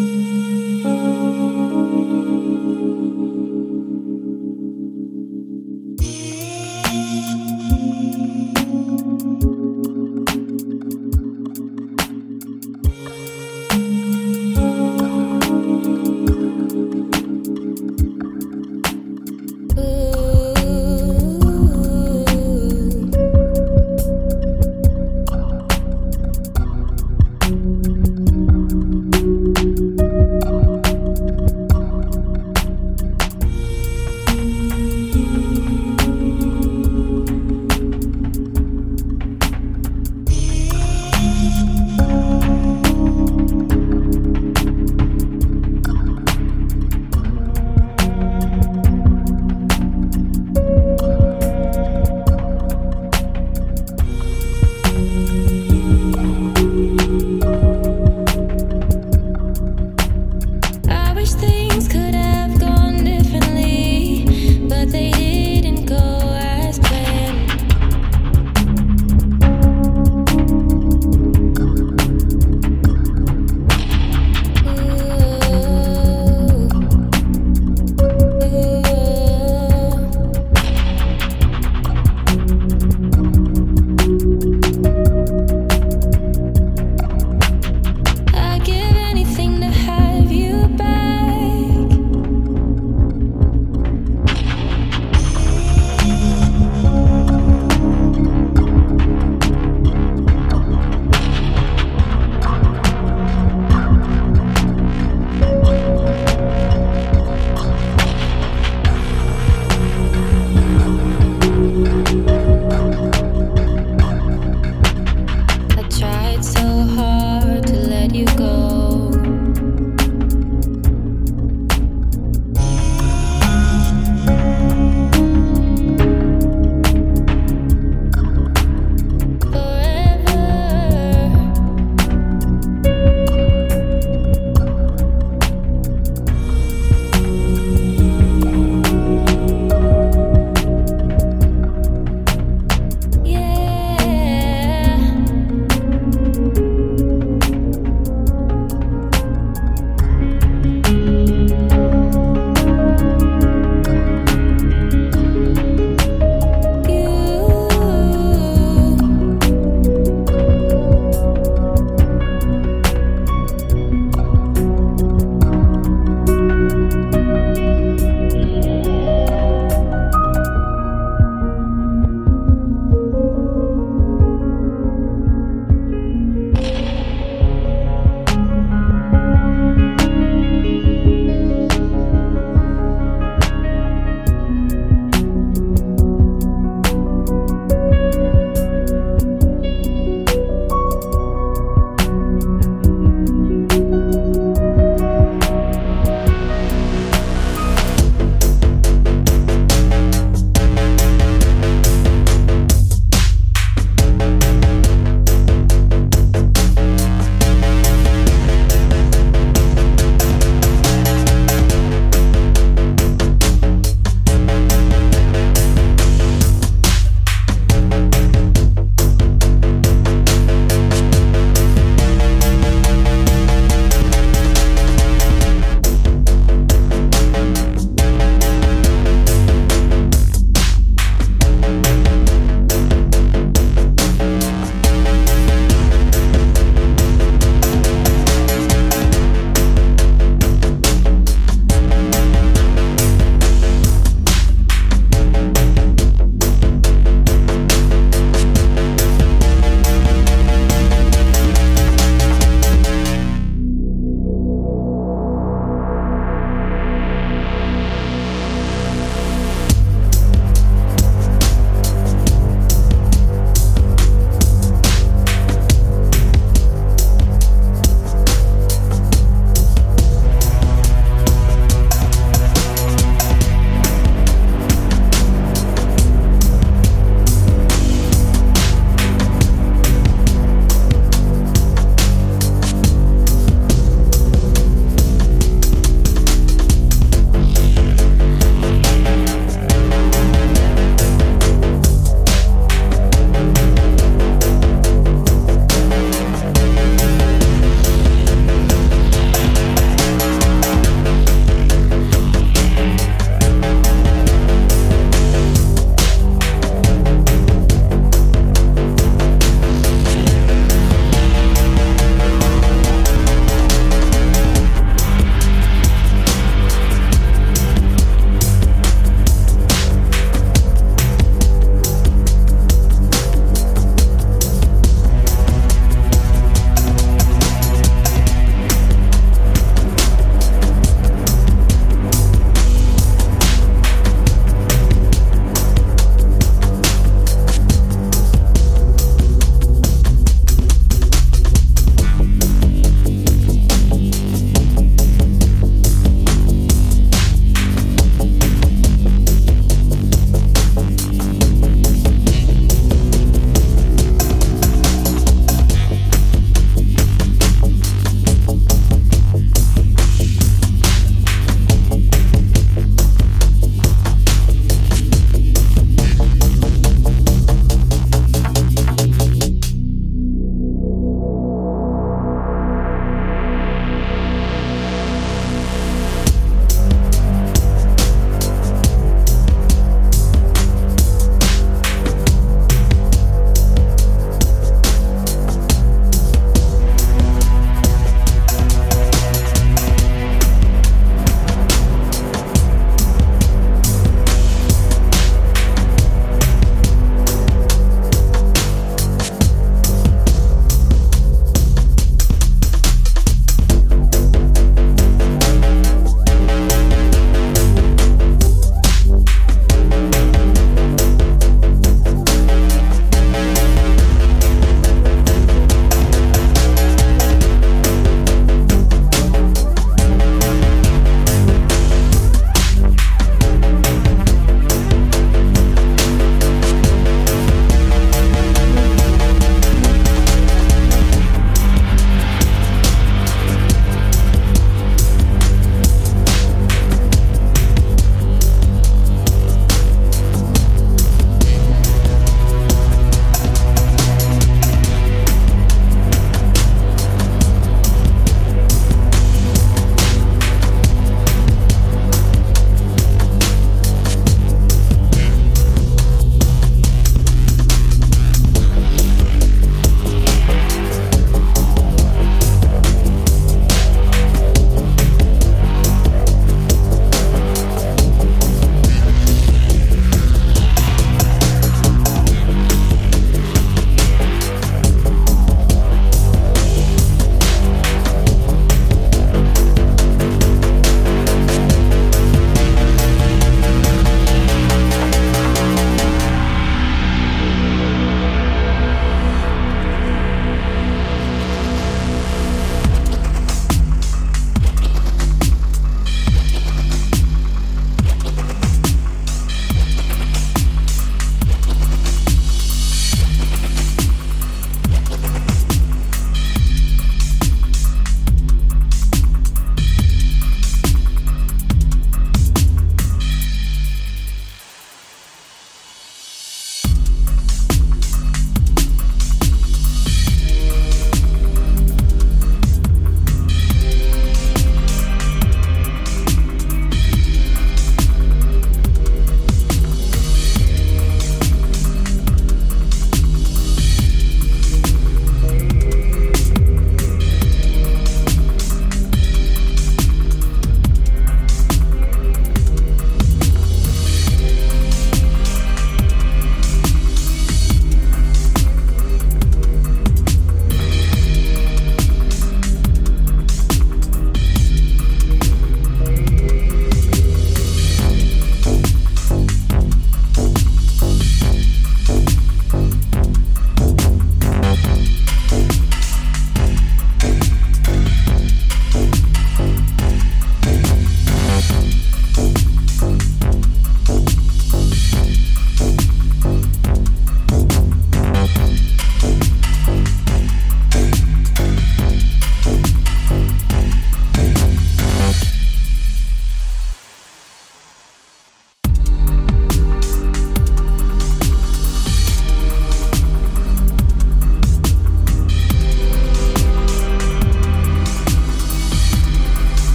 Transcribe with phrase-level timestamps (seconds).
[0.00, 0.29] Mm-hmm.